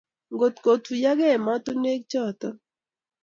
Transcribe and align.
Ngot 0.33 0.55
kotuyakee 0.63 1.33
ematinwek 1.37 2.01
chaton 2.11 2.55